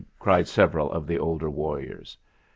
[0.17, 2.17] cried several of the older warriors.